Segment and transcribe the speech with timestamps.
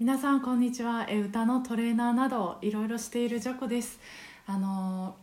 [0.00, 1.04] 皆さんこんにちは。
[1.10, 4.00] え歌のトレーナーなどいろいろしているジャコです。
[4.46, 5.14] あの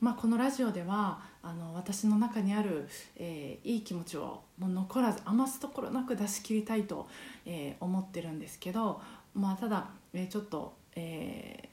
[0.00, 7.08] まあ、このラジオではあの私の中にある、えー、いい気持ちをもう残らず余すところなく出し切りたいと、
[7.44, 9.00] えー、思ってるんですけど、
[9.34, 11.68] まあ、ただ、えー、ちょっと、え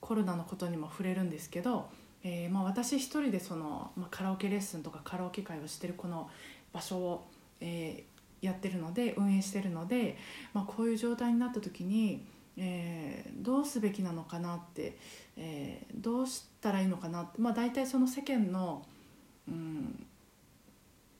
[0.00, 1.90] コロナのことにも触れるんですけど、
[2.24, 6.28] えまあ、私一人でその、まあ、カラオケレッスンとかカラオケ会をしてるこの
[6.72, 7.28] 場所を、
[7.60, 8.02] え
[8.44, 10.16] やってるので運営してるので、
[10.52, 12.26] まあ、こういう状態になった時に、
[12.56, 14.98] えー、どうすべきなのかなって、
[15.36, 18.84] えー、どうしたらいいのかなって、まあ、大体その世間の、
[19.48, 20.06] うん、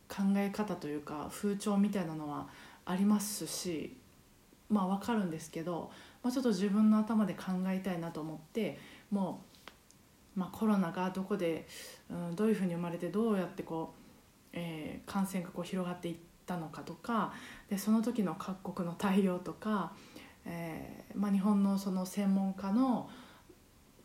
[0.09, 2.47] 考え方というか風潮みたいなのは
[2.85, 3.97] ありますし
[4.69, 5.91] まあ分かるんですけど、
[6.23, 8.79] まあ、ちょっと自分の頭で考えたいなと思って
[9.11, 9.41] も
[10.37, 11.67] う、まあ、コロナがどこで、
[12.11, 16.34] うん、どういうふうに生まれてどうやってこう、えー、感染がこう広がっていって。
[16.45, 17.33] ったのかとか
[17.71, 19.93] でその時の各国の対応とか、
[20.45, 23.09] えーまあ、日本のその専門家の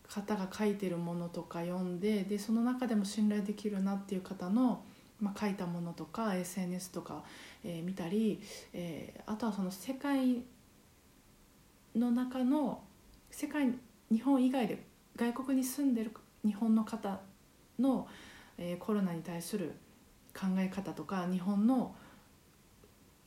[0.08, 4.84] 方が書いてるものとか読んででその中でも信頼できるなっていう方の、
[5.22, 7.24] まあ、書いたものとか SNS とか、
[7.64, 8.42] えー、見たり、
[8.74, 10.42] えー、あとはその世界
[11.96, 12.82] の中の
[13.30, 13.72] 世界
[14.12, 14.84] 日本以外で
[15.16, 16.12] 外国に住んでる
[16.44, 17.20] 日本の方
[17.78, 18.08] の、
[18.58, 19.74] えー、コロナに対する
[20.34, 21.94] 考え方とか日本の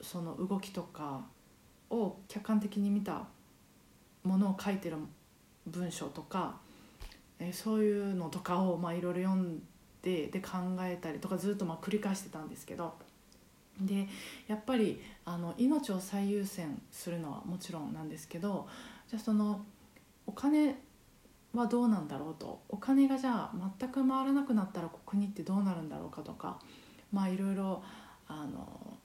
[0.02, 1.24] その動きとか
[1.90, 3.26] を客観的に見た
[4.24, 4.96] ものを書いてる
[5.66, 6.56] 文章とか、
[7.38, 9.62] えそういうのとかをいろいろ読ん
[10.02, 12.94] でで考えたりとかずっとま繰り返してたんですけど
[13.80, 14.06] で
[14.48, 18.68] やっぱりあの命を最優先するのはもちろんなんですけど
[19.08, 19.64] じゃあその
[20.26, 20.76] お金
[21.54, 26.58] はどうなんだろうとお金がじゃあ全く回らなくなったら国ってどうなるんだろうかとか
[27.12, 27.82] まあいろいろ
[28.28, 28.98] あの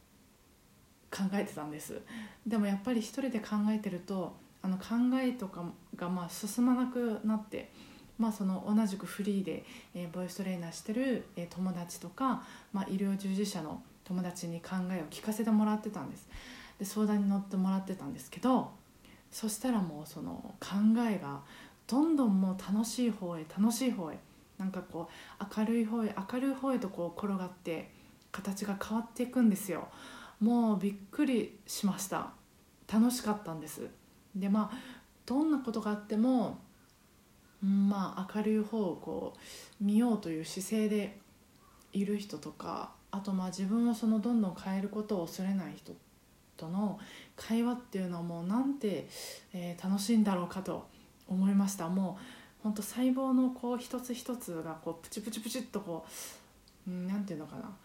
[1.11, 2.02] 考えてたんです
[2.45, 5.64] でもやっぱり一人で考えてるとあの考えとか
[5.95, 7.72] がまあ進まなくなって、
[8.17, 9.64] まあ、その同じくフリーで、
[9.95, 12.43] え、ボイストレーナーしてる、え、友達とか、
[12.73, 16.27] まあ、医療従事者の友達に考えを聞かせてもらってたんです
[16.80, 18.71] で相談に乗ってもらってたんですけど
[19.31, 20.77] そしたらもうその考
[21.10, 21.42] えが
[21.87, 24.17] どんどんもう楽しい方へ楽しい方へ
[24.58, 27.92] なんかこう明るい方へ明るい方へとこう転がって
[28.31, 29.87] 形が変わっていくんですよ。
[30.39, 32.31] もうびっくりしました。
[32.92, 33.87] 楽しかったんです。
[34.36, 34.77] でまあ
[35.25, 36.59] どんなことがあっても、
[37.61, 39.33] まあ明るい方をこ
[39.81, 41.17] う見ようという姿勢で
[41.92, 45.93] いる人とかあとまあ自分をそのどんどん変えることを恐れない人
[46.55, 46.99] との
[47.36, 49.08] 会話っていうのはもうなんて、
[49.54, 50.87] えー、楽しいんだろうかと
[51.27, 51.89] 思いました。
[51.89, 52.17] も
[52.59, 56.05] うほんと細胞のこう一つ一つがこうプチプチプチっとこ
[56.87, 57.75] う何て言うのかな。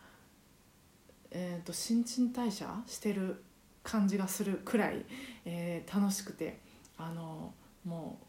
[1.34, 3.42] えーと、新陳代謝してる
[3.82, 5.04] 感じがするくらい、
[5.44, 6.60] えー、楽しくて
[6.98, 7.52] あの
[7.84, 8.20] も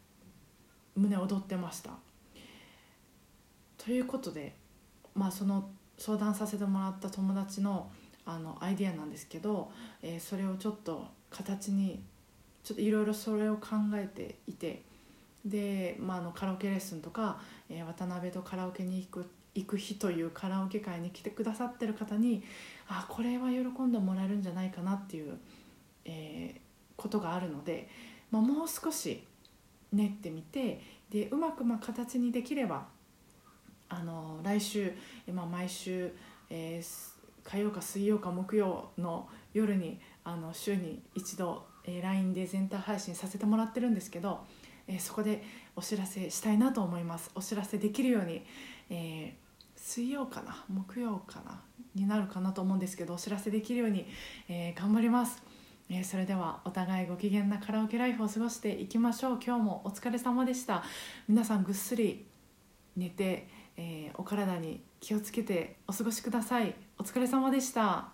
[0.96, 1.90] う胸躍ってました。
[3.76, 4.56] ということで、
[5.14, 7.90] まあ、その相談させてもらった友達の
[8.26, 9.70] あのアイディアなんですけど、
[10.02, 12.02] えー、それをちょっと形に
[12.62, 14.82] ちょっといろいろそれを考えていて
[15.44, 17.38] で、まあ、あのカラオケレッスンとか、
[17.68, 22.42] えー、渡辺とカラオケに行く行く日というカラオケ会に来てくださってる方に
[22.88, 25.38] あこれは喜んでもらえるんじゃないかなっていう、
[26.04, 26.60] えー、
[26.96, 27.88] ことがあるので、
[28.30, 29.24] まあ、もう少し
[29.92, 32.86] 練ってみてでうまくま形にできれば
[33.88, 34.92] あの来週、
[35.32, 36.12] まあ、毎週、
[36.50, 44.40] えー、火曜か水曜か木曜の夜にあの週に一度、えー、LINE で全体配信させてもらってるんですけど、
[44.88, 45.44] えー、そこで
[45.76, 47.30] お知らせしたいなと思います。
[47.34, 48.44] お知らせできるように、
[48.90, 49.36] え
[49.84, 51.60] 水曜かな木曜かな
[51.94, 54.06] になるかなと思うんですけどお知らせできるように、
[54.48, 55.42] えー、頑張ります、
[55.90, 59.40] えー、それではお互いご機嫌なカラオケライフを過ごしていきましょう。
[59.44, 60.82] 今日もお疲れ様でした。
[61.28, 62.24] 皆さんぐっすり
[62.96, 63.46] 寝て、
[63.76, 66.74] えー、お体に気をつけてお過ごしください。
[66.98, 68.13] お疲れ様でした。